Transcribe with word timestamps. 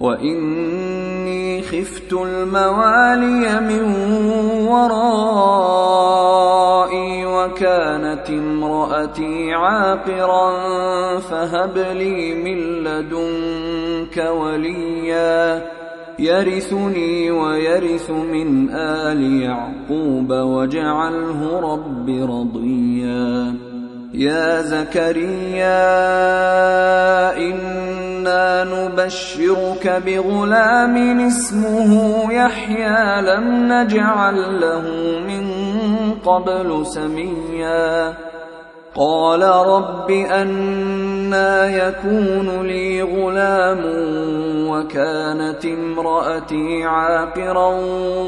واني 0.00 1.62
خفت 1.62 2.12
الموالي 2.12 3.60
من 3.60 3.82
ورائي 4.68 5.98
وكانت 7.26 8.30
امراتي 8.30 9.52
عاقرا 9.54 10.50
فهب 11.18 11.78
لي 11.78 12.34
من 12.34 12.58
لدنك 12.84 14.16
وليا 14.30 15.66
يرثني 16.18 17.30
ويرث 17.30 18.10
من 18.10 18.70
ال 18.70 19.42
يعقوب 19.42 20.30
واجعله 20.30 21.60
رب 21.60 22.08
رضيا 22.08 23.54
يا 24.14 24.62
زكريا 24.62 25.78
إنا 28.18 28.64
نبشرك 28.64 30.02
بغلام 30.06 31.26
اسمه 31.26 31.92
يحيى 32.32 33.22
لم 33.22 33.72
نجعل 33.72 34.60
له 34.60 34.82
من 35.28 35.44
قبل 36.26 36.86
سميا. 36.86 38.14
قال 38.94 39.42
رب 39.42 40.10
أنا 40.10 41.66
يكون 41.66 42.66
لي 42.66 43.02
غلام 43.02 43.82
وكانت 44.68 45.64
امرأتي 45.64 46.84
عاقرا 46.84 47.70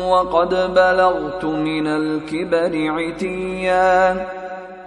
وقد 0.07 0.55
بلغت 0.75 1.45
من 1.45 1.87
الكبر 1.87 2.73
عتيا. 2.91 4.27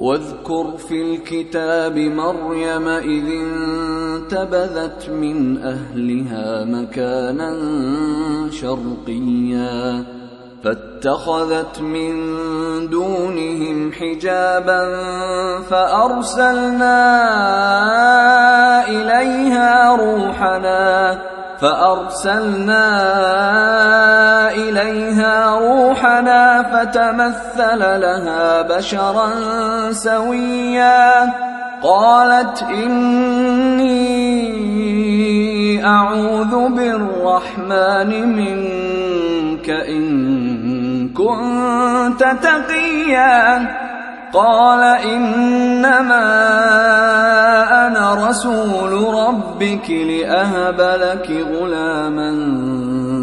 واذكر 0.00 0.76
في 0.88 1.02
الكتاب 1.02 1.98
مريم 1.98 2.88
إذ 2.88 3.24
انتبذت 3.26 5.10
من 5.10 5.62
أهلها 5.62 6.64
مكانا 6.64 7.56
شرقيا 8.50 10.04
فاتخذت 10.64 11.80
من 11.80 12.12
دونهم 12.88 13.92
حجابا 13.92 14.80
فأرسلنا 15.60 16.98
إليها 18.88 19.96
روحنا 19.96 21.20
فأرسلنا 21.60 22.86
إليها 24.50 25.50
روحنا 25.58 26.62
فتمثل 26.62 27.78
لها 28.00 28.62
بشرا 28.62 29.30
سويا. 29.92 31.32
قالت 31.82 32.62
إني 32.62 34.00
أعوذ 35.86 36.68
بالرحمن 36.68 38.10
منك 38.36 39.70
إن 39.70 41.08
كنت 41.08 42.20
تقيا. 42.42 43.66
قال 44.32 44.82
إنما 44.84 45.80
أنا 45.90 46.59
رسول 48.30 49.14
ربك 49.14 49.90
لأهب 49.90 50.80
لك 50.80 51.30
غلاما 51.30 52.30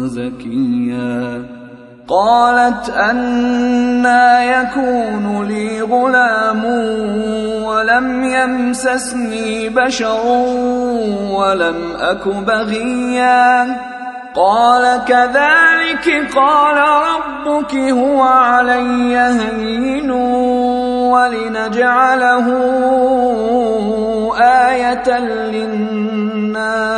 زكيا. 0.06 1.44
قالت 2.08 2.88
أنا 2.88 4.44
يكون 4.44 5.44
لي 5.48 5.80
غلام 5.82 6.64
ولم 7.64 8.24
يمسسني 8.24 9.68
بشر 9.68 10.20
ولم 11.36 11.92
أك 12.00 12.28
بغيا. 12.28 13.76
قال 14.34 15.04
كذلك 15.04 16.34
قال 16.36 16.76
ربك 17.08 17.74
هو 17.74 18.22
علي 18.22 19.18
هين. 19.18 20.10
ولنجعله 21.12 22.46
آية 24.40 25.18
للناس 25.18 26.88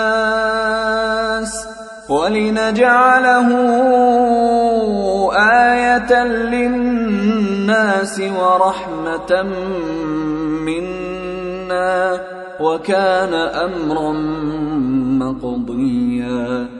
ولنجعله 2.09 3.49
آية 5.33 6.25
للناس 6.25 8.21
ورحمة 8.21 9.43
منا 10.67 12.21
وكان 12.61 13.35
أمرا 13.35 14.13
مقضيا. 15.23 16.80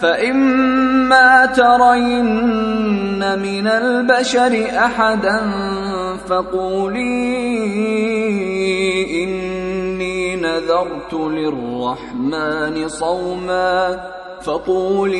فإما 0.00 1.46
ترين 1.46 3.38
من 3.38 3.66
البشر 3.66 4.66
أحدا 4.78 5.40
فقولي 6.28 7.04
إني 9.24 10.36
نذرت 10.36 11.14
للرحمن 11.14 12.88
صوما 12.88 14.00
فقولي 14.42 15.18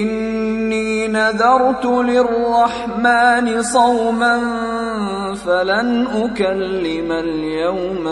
إني 0.00 1.08
نذرت 1.08 1.84
للرحمن 1.86 3.62
صوما 3.62 4.38
فلن 5.34 6.06
أكلم 6.06 7.12
اليوم 7.12 8.08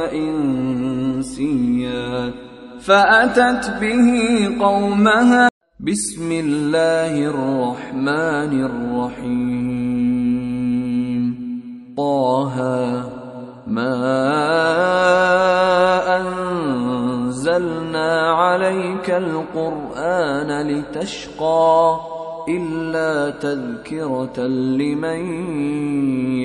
إنسيا 1.17 1.67
فأتت 2.87 3.81
به 3.81 4.09
قومها 4.61 5.49
بسم 5.81 6.33
الله 6.33 7.13
الرحمن 7.27 8.53
الرحيم. 8.69 9.97
طه 11.97 12.57
ما 13.67 13.99
أنزلنا 16.21 18.11
عليك 18.33 19.11
القرآن 19.11 20.51
لتشقى 20.69 22.01
إلا 22.49 23.31
تذكرة 23.31 24.47
لمن 24.47 25.21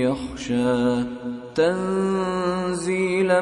يخشى 0.01 1.03
تنزيلا 1.55 3.41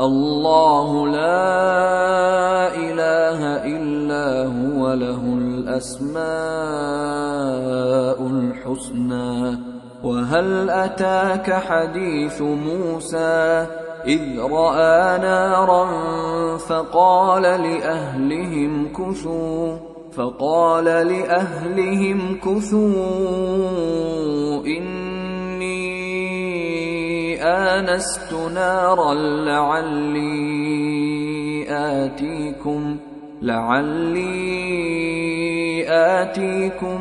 الله 0.00 1.06
لا 1.06 2.74
إله 2.74 3.40
إلا 3.66 4.46
هو 4.46 4.92
له 4.92 5.22
الأسماء 5.24 6.18
الحسنى. 8.26 9.58
وهل 10.04 10.70
أتاك 10.70 11.52
حديث 11.52 12.42
موسى؟ 12.42 13.66
إذ 14.06 14.40
رأى 14.40 15.18
نارا 15.18 15.86
فقال 16.56 17.42
لأهلهم 17.42 18.92
كثوا 18.92 19.76
فقال 20.12 20.84
لأهلهم 20.84 22.40
كثوا. 22.40 22.88
آنست 27.48 28.32
نارا 28.54 29.14
لعلي 29.44 30.38
آتيكم 31.68 32.96
لعلي 33.42 34.68
آتيكم 35.88 37.00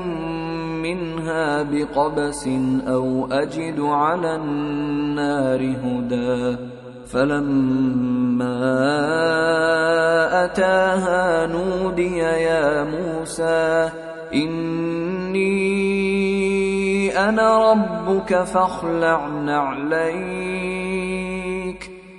منها 0.81 1.63
بقبس 1.63 2.47
أو 2.87 3.27
أجد 3.31 3.79
على 3.79 4.35
النار 4.35 5.61
هدى. 5.83 6.57
فلما 7.07 8.59
أتاها 10.45 11.47
نودي 11.47 12.17
يا 12.17 12.83
موسى 12.83 13.89
إني 14.33 15.86
أنا 17.17 17.71
ربك 17.71 18.43
فاخلع 18.43 19.27
نعليك. 19.27 20.57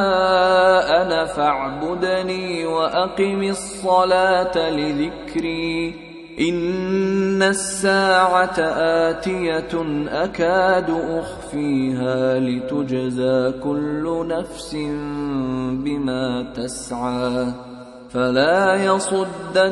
فاعبدني 1.36 2.66
وأقم 2.66 3.42
الصلاة 3.42 4.70
لذكري. 4.70 6.04
إن 6.40 7.42
الساعة 7.42 8.58
آتية 9.10 10.04
أكاد 10.08 10.90
أخفيها 10.90 12.38
لتجزى 12.38 13.52
كل 13.64 14.26
نفس 14.28 14.74
بما 15.84 16.52
تسعى. 16.56 17.46
فلا 18.10 18.74
يصدنك 18.74 19.70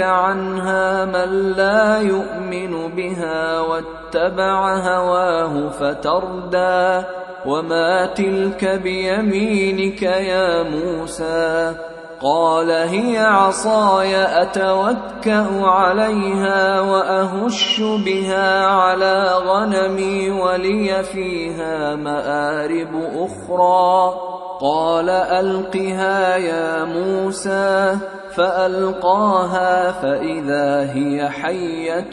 عنها 0.00 1.04
من 1.04 1.52
لا 1.52 1.98
يؤمن 1.98 2.88
بها 2.96 3.60
واتبع 3.60 4.76
هواه 4.78 5.68
فتردى. 5.68 7.06
وما 7.46 8.06
تلك 8.06 8.64
بيمينك 8.64 10.02
يا 10.02 10.62
موسى 10.62 11.74
قال 12.22 12.70
هي 12.70 13.18
عصاي 13.18 14.42
اتوكا 14.42 15.48
عليها 15.62 16.80
واهش 16.80 17.80
بها 17.80 18.66
على 18.66 19.30
غنمي 19.46 20.30
ولي 20.30 21.02
فيها 21.02 21.96
مارب 21.96 22.94
أخرى 22.94 24.14
قال 24.60 25.10
القها 25.10 26.36
يا 26.36 26.84
موسى 26.84 27.96
فالقاها 28.34 29.92
فاذا 29.92 30.92
هي 30.92 31.28
حيه 31.28 32.10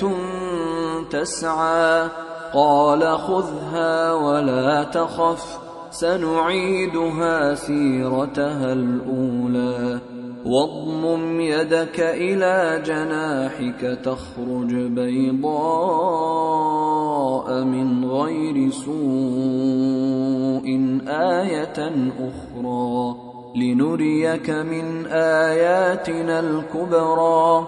تسعى 1.12 2.08
قال 2.53 3.17
خذها 3.17 4.13
ولا 4.13 4.84
تخف 4.84 5.60
سنعيدها 5.91 7.55
سيرتها 7.55 8.74
الأولى. 8.74 10.00
واضمم 10.46 11.41
يدك 11.41 12.00
إلى 12.00 12.81
جناحك 12.86 14.00
تخرج 14.03 14.74
بيضاء 14.74 15.53
من 17.63 18.05
غير 18.05 18.70
سوء 18.72 20.67
آية 21.08 21.91
أخرى. 22.20 23.15
لنريك 23.55 24.50
من 24.50 25.05
آياتنا 25.12 26.39
الكبرى. 26.39 27.67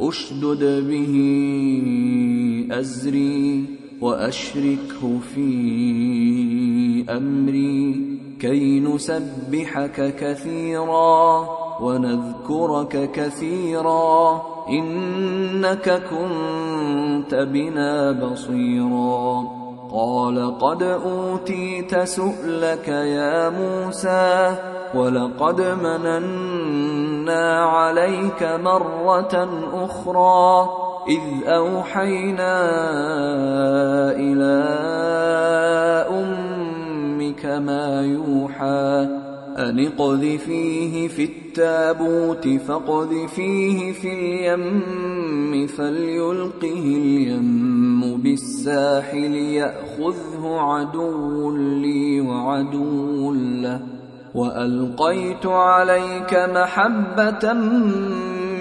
أشدد 0.00 0.88
به 0.88 1.14
أزري 2.70 3.64
وأشركه 4.00 5.18
في 5.34 5.46
أمري 7.10 8.18
كي 8.40 8.80
نسبحك 8.80 10.14
كثيرا 10.16 11.48
ونذكرك 11.80 13.10
كثيرا 13.10 14.42
إنك 14.68 16.02
كنت 16.10 17.34
بنا 17.34 18.12
بصيرا 18.12 19.56
قال 19.92 20.58
قد 20.58 20.82
أوتيت 20.82 21.98
سؤلك 21.98 22.88
يا 22.88 23.50
موسى 23.50 24.56
ولقد 24.94 25.60
مننا 25.60 26.16
عليك 27.34 28.42
مره 28.42 29.48
أخرى 29.84 30.68
اذ 31.08 31.48
اوحينا 31.48 32.56
إلى 34.16 34.56
أمك 36.10 37.46
ما 37.46 38.02
يوحى 38.02 39.08
أن 39.58 39.86
اقذفيه 39.86 41.08
في 41.08 41.24
التابوت 41.24 42.48
فاقذفيه 42.48 43.92
في 43.92 44.12
اليم 44.12 45.66
فليلقه 45.66 46.96
اليم 46.96 48.16
بالساحل 48.16 49.34
يأخذه 49.34 50.56
عدو 50.60 51.50
لي 51.56 52.20
وعدو 52.20 53.32
له 53.32 53.95
وألقيت 54.36 55.46
عليك 55.46 56.34
محبة 56.34 57.52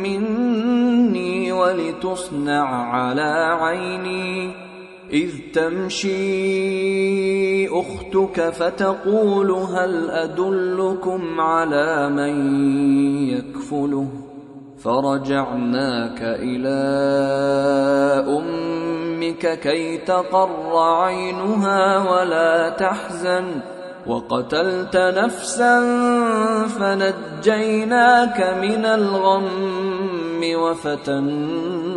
مني 0.03 1.51
ولتصنع 1.51 2.94
على 2.94 3.58
عيني. 3.62 4.55
إذ 5.13 5.32
تمشي 5.53 6.15
أختك 7.67 8.50
فتقول 8.50 9.51
هل 9.51 10.10
أدلكم 10.10 11.41
على 11.41 12.10
من 12.10 12.34
يكفله؟ 13.29 14.08
فرجعناك 14.84 16.22
إلى 16.22 16.77
أمك 18.38 19.60
كي 19.60 19.98
تقر 19.98 20.77
عينها 20.77 22.12
ولا 22.12 22.70
تحزن. 22.70 23.75
وقتلت 24.07 24.97
نفسا 24.97 25.79
فنجيناك 26.67 28.41
من 28.62 28.85
الغم 28.85 30.41
وفتناك 30.55 31.89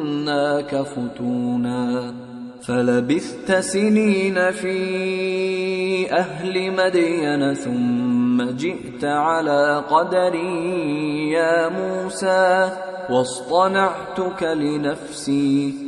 فتونا 0.82 2.14
فلبثت 2.62 3.52
سنين 3.52 4.50
في 4.50 6.12
أهل 6.12 6.72
مدين 6.72 7.54
ثم 7.54 8.42
جئت 8.50 9.04
على 9.04 9.84
قدري 9.90 11.30
يا 11.30 11.68
موسى 11.68 12.70
واصطنعتك 13.10 14.42
لنفسي 14.42 15.87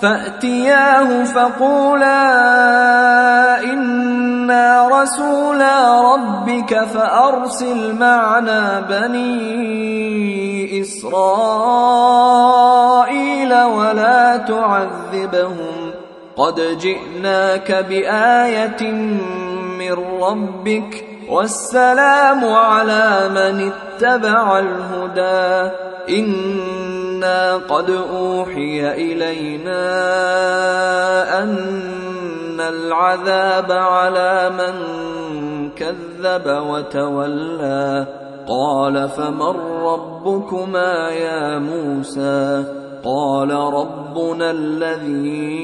فأتياه 0.00 1.24
فقولا 1.24 2.22
إنا 3.64 4.88
رسولا 4.88 6.00
ربك 6.14 6.84
فأرسل 6.84 7.94
معنا 7.94 8.80
بني 8.80 10.80
إسرائيل 10.80 11.14
ولا 13.54 14.36
تعذبهم 14.36 15.90
قد 16.36 16.78
جئناك 16.78 17.72
بآية 17.72 18.92
من 19.78 19.92
ربك 20.20 21.04
والسلام 21.28 22.44
على 22.44 23.28
من 23.28 23.72
اتبع 23.72 24.58
الهدى. 24.58 25.74
إنا 26.18 27.56
قد 27.56 27.90
أوحي 27.90 28.92
إلينا 28.94 29.82
أن 31.42 32.60
العذاب 32.60 33.72
على 33.72 34.50
من 34.50 34.74
كذب 35.70 36.46
وتولى. 36.46 38.06
قال 38.48 39.08
فمن 39.08 39.56
ربكما 39.82 41.10
يا 41.10 41.58
موسى؟ 41.58 42.64
قال 43.04 43.50
ربنا 43.50 44.50
الذي 44.50 45.56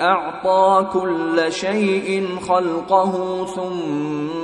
أعطى 0.00 0.86
كل 0.92 1.52
شيء 1.52 2.28
خلقه 2.48 3.46
ثم 3.46 4.43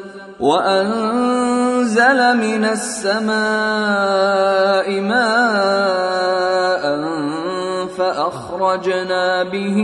وأنزل 0.41 2.37
من 2.37 2.65
السماء 2.65 3.31
ماء 5.01 6.85
فأخرجنا 7.87 9.43
به 9.43 9.77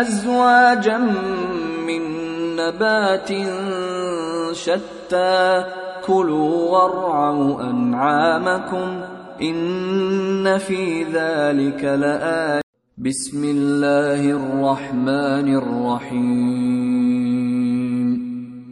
أزواجا 0.00 0.98
من 1.86 2.02
نبات 2.56 3.28
شتى. 4.52 5.64
كلوا 6.06 6.70
وارعوا 6.70 7.62
أنعامكم 7.70 9.00
إن 9.42 10.58
في 10.58 11.04
ذلك 11.04 11.84
لآية. 11.84 12.60
بسم 12.98 13.44
الله 13.44 14.30
الرحمن 14.30 15.56
الرحيم. 15.56 17.25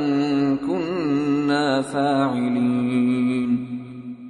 كنا 1.51 1.81
فاعلين. 1.81 3.51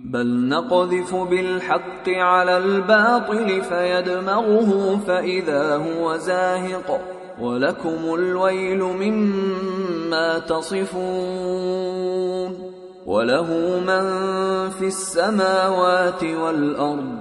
بل 0.05 0.49
نقذف 0.49 1.15
بالحق 1.15 2.09
على 2.09 2.57
الباطل 2.57 3.61
فيدمغه 3.61 4.99
فإذا 5.07 5.75
هو 5.75 6.17
زاهق. 6.17 7.01
ولكم 7.41 8.13
الويل 8.13 8.83
مما 8.83 10.39
تصفون. 10.39 11.91
وله 13.05 13.79
من 13.79 14.03
في 14.69 14.87
السماوات 14.87 16.23
والأرض 16.23 17.20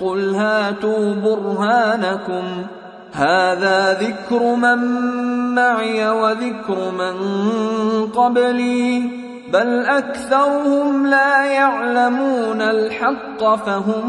قل 0.00 0.34
هاتوا 0.34 1.14
برهانكم. 1.14 2.66
هذا 3.12 3.92
ذكر 3.92 4.54
من 4.54 4.78
معي 5.54 6.08
وذكر 6.08 6.90
من 6.90 7.16
قبلي. 8.06 9.10
بل 9.52 9.84
أكثرهم 9.86 11.06
لا 11.06 11.44
يعلمون 11.44 12.62
الحق 12.62 13.54
فهم 13.54 14.04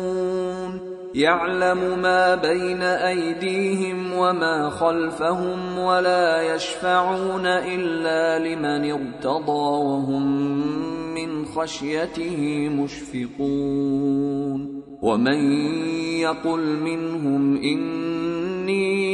يعلم 1.15 1.99
ما 2.01 2.35
بين 2.35 2.81
أيديهم 2.81 4.13
وما 4.13 4.69
خلفهم 4.69 5.77
ولا 5.77 6.55
يشفعون 6.55 7.45
إلا 7.45 8.39
لمن 8.39 8.91
ارتضى 8.91 9.85
وهم 9.85 10.27
من 11.15 11.45
خشيته 11.45 12.69
مشفقون 12.69 14.01
ومن 15.01 15.61
يقل 16.19 16.79
منهم 16.79 17.57
إني 17.57 19.11